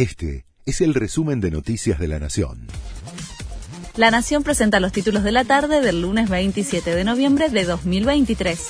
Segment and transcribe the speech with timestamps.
[0.00, 2.68] Este es el resumen de Noticias de la Nación.
[3.96, 8.68] La Nación presenta los títulos de la tarde del lunes 27 de noviembre de 2023.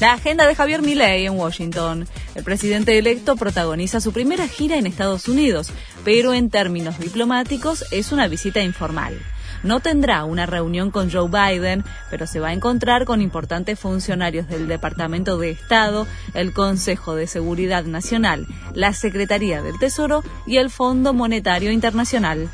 [0.00, 2.06] La agenda de Javier Milei en Washington.
[2.34, 5.70] El presidente electo protagoniza su primera gira en Estados Unidos,
[6.04, 9.18] pero en términos diplomáticos es una visita informal.
[9.62, 14.48] No tendrá una reunión con Joe Biden, pero se va a encontrar con importantes funcionarios
[14.48, 20.70] del Departamento de Estado, el Consejo de Seguridad Nacional, la Secretaría del Tesoro y el
[20.70, 22.48] Fondo Monetario Internacional.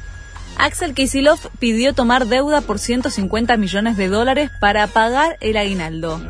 [0.59, 6.20] Axel Kisilov pidió tomar deuda por 150 millones de dólares para pagar el aguinaldo.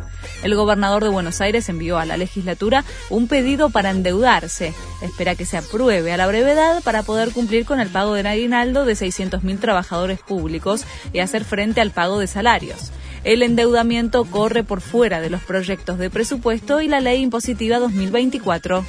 [0.42, 4.74] El gobernador de Buenos Aires envió a la legislatura un pedido para endeudarse.
[5.00, 8.84] Espera que se apruebe a la brevedad para poder cumplir con el pago del aguinaldo
[8.84, 12.90] de 600.000 trabajadores públicos y hacer frente al pago de salarios.
[13.22, 18.84] El endeudamiento corre por fuera de los proyectos de presupuesto y la ley impositiva 2024.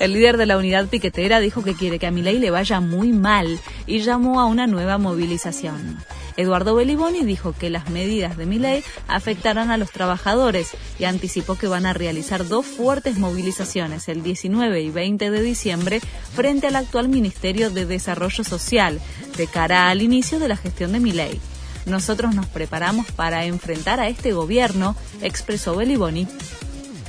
[0.00, 3.12] El líder de la unidad piquetera dijo que quiere que a Milei le vaya muy
[3.12, 5.98] mal y llamó a una nueva movilización.
[6.36, 11.68] Eduardo Beliboni dijo que las medidas de Milei afectarán a los trabajadores y anticipó que
[11.68, 16.00] van a realizar dos fuertes movilizaciones el 19 y 20 de diciembre
[16.34, 19.00] frente al actual Ministerio de Desarrollo Social
[19.36, 21.40] de cara al inicio de la gestión de Milei.
[21.86, 26.26] Nosotros nos preparamos para enfrentar a este gobierno, expresó Beliboni.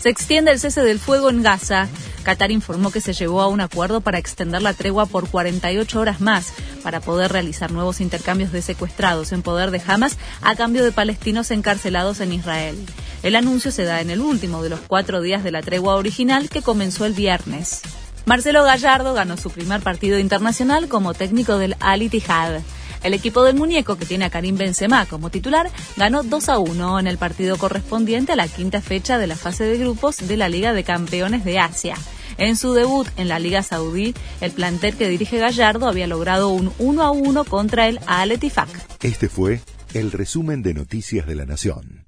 [0.05, 1.87] Se extiende el cese del fuego en Gaza.
[2.21, 6.21] Qatar informó que se llegó a un acuerdo para extender la tregua por 48 horas
[6.21, 6.53] más,
[6.83, 11.49] para poder realizar nuevos intercambios de secuestrados en poder de Hamas a cambio de palestinos
[11.49, 12.77] encarcelados en Israel.
[13.23, 16.51] El anuncio se da en el último de los cuatro días de la tregua original
[16.51, 17.81] que comenzó el viernes.
[18.27, 22.61] Marcelo Gallardo ganó su primer partido internacional como técnico del Al Ittihad.
[23.05, 26.99] El equipo del muñeco, que tiene a Karim Benzema como titular, ganó 2 a 1
[26.99, 30.49] en el partido correspondiente a la quinta fecha de la fase de grupos de la
[30.49, 31.95] Liga de Campeones de Asia.
[32.39, 36.73] En su debut en la Liga Saudí, el plantel que dirige Gallardo había logrado un
[36.79, 38.69] 1 a 1 contra el Al Ettifaq.
[39.03, 39.61] Este fue
[39.93, 42.04] el resumen de Noticias de la Nación.